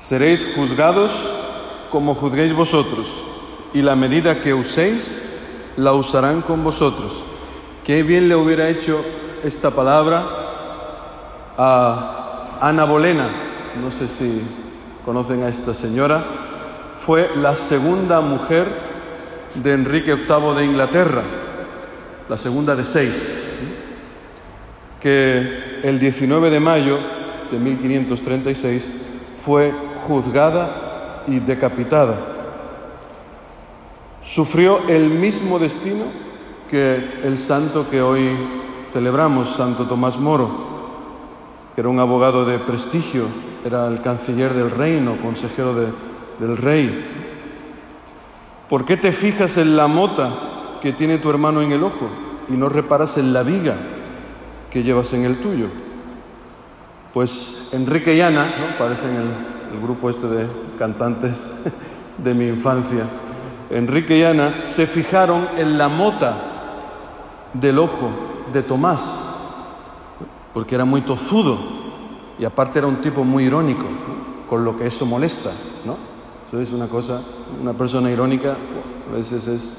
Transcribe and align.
Seréis 0.00 0.46
juzgados 0.56 1.12
como 1.90 2.14
juzguéis 2.14 2.54
vosotros, 2.54 3.22
y 3.74 3.82
la 3.82 3.96
medida 3.96 4.40
que 4.40 4.54
uséis 4.54 5.20
la 5.76 5.92
usarán 5.92 6.40
con 6.40 6.64
vosotros. 6.64 7.22
Qué 7.84 8.02
bien 8.02 8.26
le 8.26 8.34
hubiera 8.34 8.70
hecho 8.70 9.04
esta 9.44 9.70
palabra 9.70 10.26
a 11.58 12.56
Ana 12.62 12.84
Bolena, 12.86 13.28
no 13.78 13.90
sé 13.90 14.08
si 14.08 14.40
conocen 15.04 15.42
a 15.42 15.50
esta 15.50 15.74
señora, 15.74 16.24
fue 16.96 17.30
la 17.36 17.54
segunda 17.54 18.22
mujer 18.22 18.68
de 19.54 19.74
Enrique 19.74 20.14
VIII 20.14 20.54
de 20.56 20.64
Inglaterra, 20.64 21.22
la 22.26 22.38
segunda 22.38 22.74
de 22.74 22.86
seis, 22.86 23.34
que 24.98 25.80
el 25.82 25.98
19 25.98 26.48
de 26.48 26.60
mayo 26.60 26.98
de 27.50 27.58
1536 27.58 28.92
fue 29.36 29.89
juzgada 30.10 31.22
y 31.28 31.38
decapitada. 31.38 32.18
Sufrió 34.22 34.88
el 34.88 35.08
mismo 35.08 35.60
destino 35.60 36.06
que 36.68 37.20
el 37.22 37.38
santo 37.38 37.88
que 37.88 38.02
hoy 38.02 38.36
celebramos, 38.92 39.50
Santo 39.50 39.86
Tomás 39.86 40.18
Moro, 40.18 40.50
que 41.74 41.82
era 41.82 41.88
un 41.88 42.00
abogado 42.00 42.44
de 42.44 42.58
prestigio, 42.58 43.26
era 43.64 43.86
el 43.86 44.00
canciller 44.00 44.52
del 44.52 44.72
reino, 44.72 45.16
consejero 45.22 45.74
de, 45.74 45.92
del 46.40 46.56
rey. 46.56 47.06
¿Por 48.68 48.84
qué 48.84 48.96
te 48.96 49.12
fijas 49.12 49.58
en 49.58 49.76
la 49.76 49.86
mota 49.86 50.78
que 50.82 50.92
tiene 50.92 51.18
tu 51.18 51.30
hermano 51.30 51.62
en 51.62 51.70
el 51.70 51.84
ojo 51.84 52.10
y 52.48 52.54
no 52.54 52.68
reparas 52.68 53.16
en 53.16 53.32
la 53.32 53.44
viga 53.44 53.76
que 54.72 54.82
llevas 54.82 55.12
en 55.12 55.24
el 55.24 55.38
tuyo? 55.38 55.68
Pues 57.12 57.68
Enrique 57.70 58.16
y 58.16 58.20
Ana, 58.20 58.56
¿no? 58.58 58.78
parecen 58.78 59.14
el, 59.14 59.59
el 59.72 59.80
grupo 59.80 60.10
este 60.10 60.26
de 60.26 60.48
cantantes 60.78 61.46
de 62.18 62.34
mi 62.34 62.46
infancia, 62.46 63.06
Enrique 63.70 64.18
y 64.18 64.24
Ana 64.24 64.64
se 64.64 64.86
fijaron 64.86 65.48
en 65.56 65.78
la 65.78 65.88
mota 65.88 66.42
del 67.54 67.78
ojo 67.78 68.10
de 68.52 68.62
Tomás, 68.62 69.18
porque 70.52 70.74
era 70.74 70.84
muy 70.84 71.02
tozudo 71.02 71.58
y 72.38 72.44
aparte 72.44 72.78
era 72.78 72.88
un 72.88 73.00
tipo 73.00 73.24
muy 73.24 73.44
irónico, 73.44 73.86
con 74.48 74.64
lo 74.64 74.76
que 74.76 74.86
eso 74.86 75.06
molesta, 75.06 75.50
¿no? 75.84 75.96
Eso 76.46 76.60
es 76.60 76.72
una 76.72 76.88
cosa, 76.88 77.22
una 77.60 77.74
persona 77.74 78.10
irónica 78.10 78.56
a 79.08 79.16
veces 79.16 79.46
es 79.46 79.76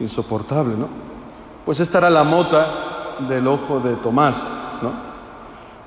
insoportable, 0.00 0.74
¿no? 0.76 0.88
Pues 1.64 1.80
esta 1.80 1.98
era 1.98 2.10
la 2.10 2.24
mota 2.24 3.16
del 3.28 3.46
ojo 3.46 3.80
de 3.80 3.96
Tomás, 3.96 4.48
¿no? 4.80 4.92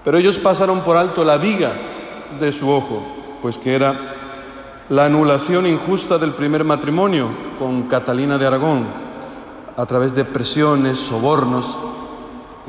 Pero 0.04 0.18
ellos 0.18 0.38
pasaron 0.38 0.82
por 0.82 0.96
alto 0.96 1.24
la 1.24 1.38
viga 1.38 1.74
de 2.40 2.52
su 2.52 2.70
ojo, 2.70 3.02
pues 3.42 3.58
que 3.58 3.76
era 3.76 4.16
la 4.90 5.06
anulación 5.06 5.66
injusta 5.66 6.18
del 6.18 6.34
primer 6.34 6.64
matrimonio 6.64 7.30
con 7.60 7.84
Catalina 7.84 8.38
de 8.38 8.48
Aragón, 8.48 8.88
a 9.76 9.86
través 9.86 10.14
de 10.14 10.26
presiones, 10.26 10.98
sobornos, 10.98 11.78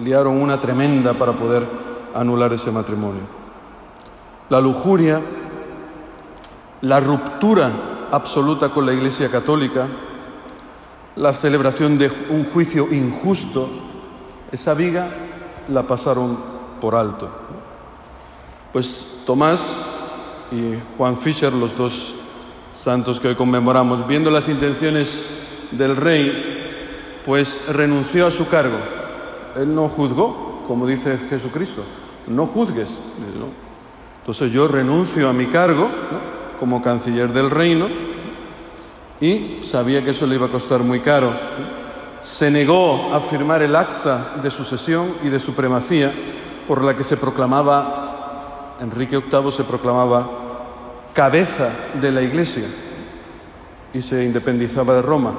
liaron 0.03 0.41
una 0.41 0.61
tremenda 0.61 1.15
para 1.15 1.35
poder 1.35 1.67
anular 2.15 2.53
ese 2.53 2.71
matrimonio. 2.71 3.23
La 4.49 4.61
lujuria, 4.61 5.23
la 6.81 7.01
ruptura 7.01 7.71
absoluta 8.11 8.71
con 8.71 8.85
la 8.87 8.93
Iglesia 8.93 9.31
Católica, 9.31 9.87
la 11.17 11.33
celebración 11.33 11.99
de 11.99 12.11
un 12.31 12.47
juicio 12.47 12.89
injusto, 12.93 13.69
esa 14.53 14.75
viga 14.75 15.11
la 15.69 15.87
pasaron 15.87 16.39
por 16.81 16.95
alto. 16.95 17.29
Pues 18.73 19.07
Tomás 19.27 19.87
y 20.51 20.79
Juan 20.97 21.17
Fischer, 21.17 21.53
los 21.53 21.77
dos 21.77 22.15
santos 22.73 23.21
que 23.21 23.29
hoy 23.29 23.35
conmemoramos, 23.35 24.07
viendo 24.07 24.31
las 24.31 24.49
intenciones 24.49 25.29
del 25.73 25.97
rey, 25.97 27.21
pues 27.25 27.65
renunció 27.69 28.27
a 28.27 28.31
su 28.31 28.49
cargo. 28.49 28.79
Él 29.57 29.75
no 29.75 29.89
juzgó, 29.89 30.63
como 30.67 30.87
dice 30.87 31.19
Jesucristo, 31.29 31.83
no 32.27 32.47
juzgues. 32.47 33.01
Entonces 34.21 34.53
yo 34.53 34.69
renuncio 34.69 35.29
a 35.29 35.33
mi 35.33 35.47
cargo 35.47 35.91
como 36.61 36.83
canciller 36.83 37.33
del 37.33 37.51
reino 37.51 37.89
y 39.21 39.61
sabía 39.63 40.05
que 40.05 40.11
eso 40.11 40.27
le 40.27 40.37
iba 40.37 40.47
a 40.47 40.51
costar 40.51 40.83
muy 40.83 41.01
caro. 41.01 41.35
Se 42.21 42.51
negó 42.51 43.13
a 43.15 43.21
firmar 43.21 43.63
el 43.63 43.75
acta 43.77 44.37
de 44.43 44.51
sucesión 44.51 45.15
y 45.23 45.29
de 45.29 45.41
supremacía 45.41 46.13
por 46.67 46.85
la 46.85 46.95
que 46.95 47.05
se 47.05 47.17
proclamaba, 47.17 48.08
Enrique 48.81 49.19
VIII 49.19 49.53
se 49.53 49.65
proclamaba 49.65 50.29
cabeza 51.13 51.71
de 52.01 52.13
la 52.13 52.23
Iglesia 52.23 52.69
y 53.93 54.03
se 54.03 54.25
independizaba 54.25 54.95
de 54.95 55.03
Roma. 55.03 55.35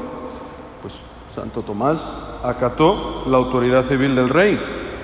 Pues 0.82 0.96
Santo 1.34 1.62
Tomás 1.62 2.18
acató 2.44 3.24
la 3.28 3.38
autoridad 3.38 3.86
civil 3.86 4.16
del 4.16 4.30
rey, 4.30 4.60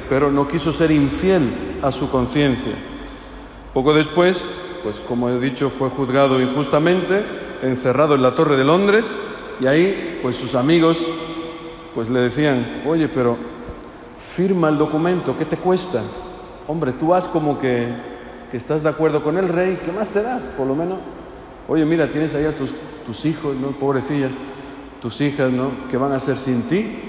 pero 0.10 0.32
no 0.32 0.48
quiso 0.48 0.74
ser 0.74 0.92
infiel 0.92 1.78
a 1.82 1.92
su 1.92 2.10
conciencia. 2.10 2.74
Poco 3.74 3.94
después, 3.94 4.44
pues 4.84 4.98
como 5.08 5.30
he 5.30 5.40
dicho, 5.40 5.70
fue 5.70 5.90
juzgado 5.90 6.42
injustamente, 6.42 7.24
encerrado 7.62 8.16
en 8.16 8.22
la 8.22 8.36
Torre 8.36 8.58
de 8.58 8.64
Londres 8.64 9.16
y 9.60 9.68
ahí, 9.68 10.20
pues 10.22 10.36
sus 10.36 10.56
amigos, 10.56 11.10
pues 11.94 12.10
le 12.10 12.20
decían, 12.20 12.84
oye, 12.86 13.08
pero 13.08 13.38
firma 14.36 14.70
el 14.70 14.78
documento, 14.78 15.38
¿qué 15.38 15.46
te 15.46 15.58
cuesta? 15.58 16.02
Hombre, 16.68 16.92
tú 16.92 17.14
haz 17.14 17.28
como 17.28 17.58
que, 17.58 17.88
que 18.52 18.58
estás 18.58 18.84
de 18.84 18.90
acuerdo 18.90 19.24
con 19.24 19.38
el 19.38 19.50
rey, 19.50 19.80
¿qué 19.84 19.92
más 19.92 20.10
te 20.10 20.22
das? 20.22 20.42
Por 20.58 20.68
lo 20.68 20.76
menos, 20.76 21.00
oye, 21.68 21.86
mira, 21.86 22.12
tienes 22.12 22.34
ahí 22.34 22.46
a 22.46 22.56
tus, 22.56 22.74
tus 23.06 23.26
hijos, 23.26 23.56
¿no? 23.56 23.70
Pobrecillas, 23.70 24.32
tus 25.02 25.22
hijas, 25.22 25.52
¿no? 25.52 25.72
¿Qué 25.90 25.98
van 25.98 26.12
a 26.12 26.16
hacer 26.16 26.38
sin 26.38 26.64
ti? 26.64 27.00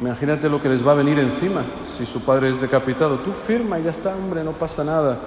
Imagínate 0.00 0.48
lo 0.48 0.60
que 0.60 0.68
les 0.68 0.86
va 0.86 0.92
a 0.92 0.96
venir 0.96 1.18
encima 1.18 1.64
si 1.82 2.04
su 2.04 2.20
padre 2.20 2.48
es 2.48 2.60
decapitado. 2.60 3.20
Tú 3.20 3.32
firma 3.32 3.78
y 3.78 3.84
ya 3.84 3.90
está, 3.90 4.14
hombre, 4.14 4.44
no 4.44 4.52
pasa 4.52 4.84
nada. 4.84 5.18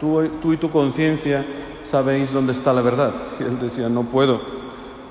Tú, 0.00 0.28
tú 0.42 0.52
y 0.52 0.56
tu 0.56 0.70
conciencia 0.70 1.44
sabéis 1.84 2.32
dónde 2.32 2.52
está 2.52 2.72
la 2.72 2.82
verdad. 2.82 3.14
Y 3.38 3.44
él 3.44 3.58
decía, 3.58 3.88
no 3.88 4.02
puedo, 4.04 4.40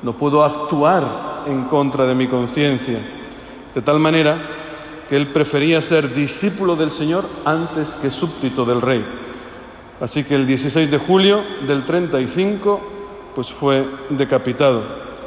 no 0.03 0.17
puedo 0.17 0.43
actuar 0.43 1.43
en 1.47 1.63
contra 1.65 2.05
de 2.05 2.15
mi 2.15 2.27
conciencia. 2.27 2.99
De 3.73 3.81
tal 3.81 3.99
manera 3.99 4.37
que 5.07 5.15
él 5.15 5.27
prefería 5.27 5.81
ser 5.81 6.13
discípulo 6.13 6.75
del 6.75 6.91
Señor 6.91 7.25
antes 7.45 7.95
que 7.95 8.11
súbdito 8.11 8.65
del 8.65 8.81
rey. 8.81 9.24
Así 9.99 10.23
que 10.23 10.35
el 10.35 10.45
16 10.45 10.91
de 10.91 10.97
julio 10.97 11.41
del 11.65 11.85
35, 11.85 12.81
pues 13.33 13.51
fue 13.51 13.85
decapitado. 14.09 14.83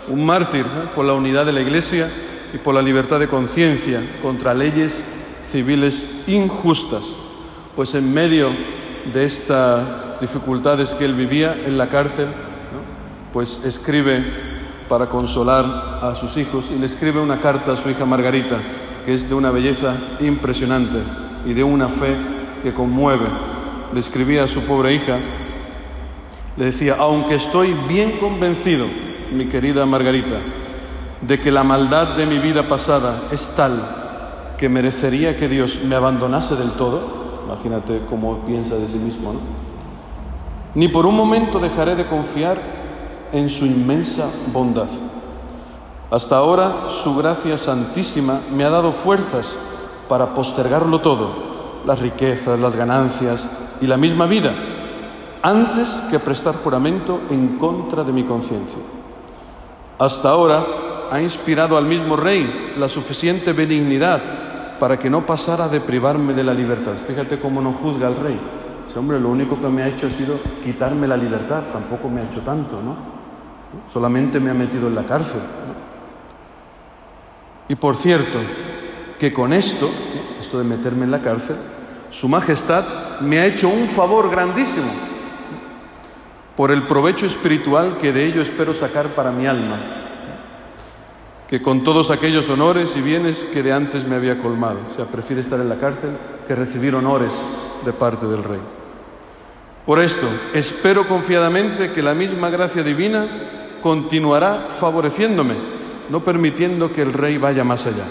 Un 0.08 0.26
mártir 0.26 0.66
por 0.94 1.04
la 1.04 1.14
unidad 1.14 1.46
de 1.46 1.52
la 1.52 1.60
Iglesia 1.60 2.10
y 2.52 2.58
por 2.58 2.74
la 2.74 2.82
libertad 2.82 3.18
de 3.18 3.28
conciencia 3.28 4.18
contra 4.20 4.54
leyes 4.54 5.02
civiles 5.42 6.06
injustas. 6.26 7.16
Pues 7.74 7.94
en 7.94 8.12
medio 8.12 8.50
de 9.12 9.24
estas 9.24 10.20
dificultades 10.20 10.94
que 10.94 11.04
él 11.04 11.14
vivía 11.14 11.56
en 11.64 11.78
la 11.78 11.88
cárcel, 11.88 12.28
pues 13.32 13.62
escribe 13.64 14.24
para 14.88 15.06
consolar 15.06 16.00
a 16.02 16.14
sus 16.14 16.36
hijos 16.36 16.70
y 16.70 16.78
le 16.78 16.86
escribe 16.86 17.20
una 17.20 17.40
carta 17.40 17.72
a 17.72 17.76
su 17.76 17.88
hija 17.88 18.04
Margarita, 18.04 18.58
que 19.04 19.14
es 19.14 19.28
de 19.28 19.34
una 19.34 19.50
belleza 19.50 19.96
impresionante 20.20 20.98
y 21.46 21.54
de 21.54 21.64
una 21.64 21.88
fe 21.88 22.16
que 22.62 22.74
conmueve. 22.74 23.47
Le 23.92 24.00
escribía 24.00 24.44
a 24.44 24.48
su 24.48 24.62
pobre 24.62 24.94
hija, 24.94 25.18
le 26.56 26.64
decía, 26.66 26.96
aunque 26.98 27.36
estoy 27.36 27.74
bien 27.88 28.18
convencido, 28.18 28.86
mi 29.32 29.46
querida 29.46 29.86
Margarita, 29.86 30.40
de 31.20 31.40
que 31.40 31.50
la 31.50 31.64
maldad 31.64 32.16
de 32.16 32.26
mi 32.26 32.38
vida 32.38 32.66
pasada 32.66 33.22
es 33.30 33.48
tal 33.56 34.54
que 34.58 34.68
merecería 34.68 35.36
que 35.36 35.48
Dios 35.48 35.80
me 35.84 35.94
abandonase 35.94 36.56
del 36.56 36.72
todo, 36.72 37.42
imagínate 37.46 38.02
cómo 38.10 38.40
piensa 38.40 38.74
de 38.74 38.88
sí 38.88 38.98
mismo, 38.98 39.32
¿no? 39.32 39.40
Ni 40.74 40.88
por 40.88 41.06
un 41.06 41.16
momento 41.16 41.58
dejaré 41.58 41.96
de 41.96 42.06
confiar 42.06 42.60
en 43.32 43.48
su 43.48 43.64
inmensa 43.64 44.26
bondad. 44.52 44.88
Hasta 46.10 46.36
ahora 46.36 46.88
su 46.88 47.14
gracia 47.16 47.56
santísima 47.58 48.40
me 48.54 48.64
ha 48.64 48.70
dado 48.70 48.92
fuerzas 48.92 49.58
para 50.08 50.34
postergarlo 50.34 51.00
todo, 51.00 51.82
las 51.86 52.00
riquezas, 52.00 52.58
las 52.58 52.76
ganancias 52.76 53.48
y 53.80 53.86
la 53.86 53.96
misma 53.96 54.26
vida, 54.26 54.54
antes 55.42 56.02
que 56.10 56.18
prestar 56.18 56.56
juramento 56.56 57.20
en 57.30 57.58
contra 57.58 58.04
de 58.04 58.12
mi 58.12 58.24
conciencia. 58.24 58.80
Hasta 59.98 60.30
ahora 60.30 60.64
ha 61.10 61.20
inspirado 61.20 61.76
al 61.76 61.86
mismo 61.86 62.16
rey 62.16 62.74
la 62.76 62.88
suficiente 62.88 63.52
benignidad 63.52 64.78
para 64.78 64.98
que 64.98 65.10
no 65.10 65.26
pasara 65.26 65.68
de 65.68 65.80
privarme 65.80 66.34
de 66.34 66.44
la 66.44 66.54
libertad. 66.54 66.92
Fíjate 67.06 67.38
cómo 67.38 67.60
no 67.60 67.72
juzga 67.72 68.06
al 68.06 68.16
rey. 68.16 68.38
Ese 68.86 68.98
hombre 68.98 69.20
lo 69.20 69.28
único 69.28 69.60
que 69.60 69.68
me 69.68 69.82
ha 69.82 69.88
hecho 69.88 70.06
ha 70.06 70.10
sido 70.10 70.38
quitarme 70.64 71.06
la 71.06 71.16
libertad, 71.16 71.64
tampoco 71.72 72.08
me 72.08 72.20
ha 72.20 72.24
hecho 72.24 72.40
tanto, 72.40 72.80
¿no? 72.80 72.96
Solamente 73.92 74.40
me 74.40 74.50
ha 74.50 74.54
metido 74.54 74.88
en 74.88 74.94
la 74.94 75.04
cárcel. 75.04 75.40
Y 77.68 77.74
por 77.74 77.96
cierto, 77.96 78.38
que 79.18 79.32
con 79.32 79.52
esto, 79.52 79.90
esto 80.40 80.58
de 80.58 80.64
meterme 80.64 81.04
en 81.04 81.10
la 81.10 81.20
cárcel, 81.20 81.56
Su 82.10 82.28
Majestad 82.28 83.20
me 83.20 83.38
ha 83.38 83.46
hecho 83.46 83.68
un 83.68 83.86
favor 83.88 84.30
grandísimo. 84.30 84.90
por 86.58 86.72
el 86.72 86.88
provecho 86.88 87.24
espiritual 87.24 87.98
que 87.98 88.12
de 88.12 88.26
ello 88.26 88.42
espero 88.42 88.74
sacar 88.74 89.14
para 89.14 89.30
mi 89.30 89.46
alma, 89.46 89.80
que 91.46 91.62
con 91.62 91.84
todos 91.84 92.10
aquellos 92.10 92.48
honores 92.48 92.96
y 92.96 93.00
bienes 93.00 93.44
que 93.52 93.62
de 93.62 93.72
antes 93.72 94.04
me 94.04 94.16
había 94.16 94.38
colmado. 94.38 94.80
O 94.90 94.92
sea, 94.92 95.04
prefiere 95.04 95.40
estar 95.40 95.60
en 95.60 95.68
la 95.68 95.78
cárcel 95.78 96.10
que 96.48 96.56
recibir 96.56 96.96
honores 96.96 97.46
de 97.84 97.92
parte 97.92 98.26
del 98.26 98.42
rey. 98.42 98.58
Por 99.86 100.00
esto, 100.00 100.28
espero 100.52 101.06
confiadamente 101.06 101.92
que 101.92 102.02
la 102.02 102.12
misma 102.12 102.50
gracia 102.50 102.82
divina 102.82 103.78
continuará 103.80 104.66
favoreciéndome, 104.66 105.54
no 106.10 106.24
permitiendo 106.24 106.90
que 106.90 107.02
el 107.02 107.12
rey 107.12 107.38
vaya 107.38 107.62
más 107.62 107.86
allá, 107.86 108.04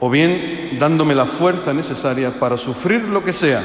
o 0.00 0.10
bien 0.10 0.76
dándome 0.78 1.14
la 1.14 1.26
fuerza 1.26 1.72
necesaria 1.72 2.38
para 2.38 2.56
sufrir 2.56 3.04
lo 3.04 3.24
que 3.24 3.32
sea, 3.32 3.62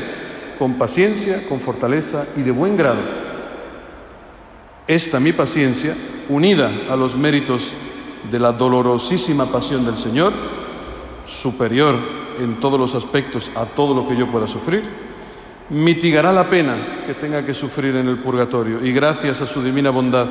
con 0.57 0.75
paciencia, 0.75 1.48
con 1.48 1.60
fortaleza 1.60 2.25
y 2.36 2.42
de 2.42 2.51
buen 2.51 2.78
grado. 2.78 3.01
Esta 4.88 5.19
mi 5.19 5.33
paciencia, 5.33 5.95
unida 6.30 6.72
a 6.89 6.95
los 6.95 7.16
méritos 7.16 7.74
de 8.30 8.39
la 8.39 8.51
dolorosísima 8.51 9.45
pasión 9.48 9.86
del 9.86 9.98
Señor, 9.98 10.33
superior 11.25 11.95
en 12.39 12.60
todos 12.60 12.80
los 12.80 12.95
aspectos 12.95 13.51
a 13.56 13.66
todo 13.66 13.94
lo 13.94 14.07
que 14.07 14.16
yo 14.16 14.30
pueda 14.31 14.48
sufrir, 14.48 14.83
mitigará 15.69 16.31
la 16.31 16.50
pena 16.50 17.04
que 17.06 17.13
tenga 17.13 17.45
que 17.45 17.54
sufrir 17.54 17.95
en 17.95 18.07
el 18.07 18.19
purgatorio 18.19 18.83
y 18.86 18.92
gracias 18.92 19.42
a 19.42 19.45
su 19.45 19.63
divina 19.63 19.89
bondad 19.89 20.28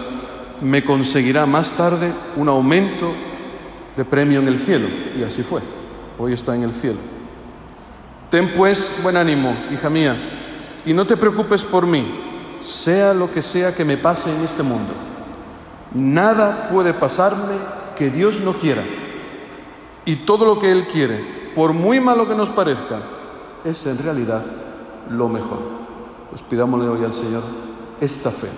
me 0.60 0.84
conseguirá 0.84 1.46
más 1.46 1.72
tarde 1.72 2.12
un 2.36 2.48
aumento 2.48 3.14
de 3.96 4.04
premio 4.04 4.40
en 4.40 4.48
el 4.48 4.58
cielo. 4.58 4.88
Y 5.18 5.22
así 5.22 5.42
fue. 5.42 5.79
Hoy 6.22 6.34
está 6.34 6.54
en 6.54 6.64
el 6.64 6.74
cielo. 6.74 6.98
Ten 8.30 8.52
pues 8.52 8.94
buen 9.02 9.16
ánimo, 9.16 9.56
hija 9.72 9.88
mía, 9.88 10.82
y 10.84 10.92
no 10.92 11.06
te 11.06 11.16
preocupes 11.16 11.64
por 11.64 11.86
mí, 11.86 12.58
sea 12.60 13.14
lo 13.14 13.32
que 13.32 13.40
sea 13.40 13.74
que 13.74 13.86
me 13.86 13.96
pase 13.96 14.30
en 14.30 14.44
este 14.44 14.62
mundo. 14.62 14.92
Nada 15.94 16.68
puede 16.68 16.92
pasarme 16.92 17.54
que 17.96 18.10
Dios 18.10 18.38
no 18.38 18.52
quiera. 18.52 18.84
Y 20.04 20.16
todo 20.26 20.44
lo 20.44 20.58
que 20.58 20.70
Él 20.70 20.88
quiere, 20.88 21.52
por 21.54 21.72
muy 21.72 22.00
malo 22.00 22.28
que 22.28 22.34
nos 22.34 22.50
parezca, 22.50 23.00
es 23.64 23.86
en 23.86 23.96
realidad 23.96 24.44
lo 25.08 25.30
mejor. 25.30 25.60
Pues 26.28 26.42
pidámosle 26.42 26.86
hoy 26.86 27.02
al 27.02 27.14
Señor 27.14 27.44
esta 27.98 28.30
fe 28.30 28.48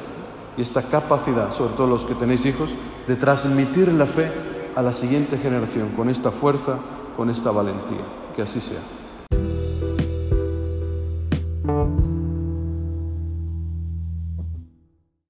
y 0.56 0.62
esta 0.62 0.82
capacidad, 0.82 1.52
sobre 1.52 1.74
todo 1.74 1.86
los 1.86 2.04
que 2.04 2.16
tenéis 2.16 2.44
hijos, 2.44 2.70
de 3.06 3.14
transmitir 3.14 3.92
la 3.92 4.06
fe 4.06 4.32
a 4.74 4.82
la 4.82 4.92
siguiente 4.92 5.38
generación 5.38 5.90
con 5.90 6.08
esta 6.08 6.32
fuerza, 6.32 6.78
con 7.16 7.30
esta 7.30 7.50
valentía. 7.50 8.04
Que 8.34 8.42
así 8.42 8.60
sea. 8.60 9.01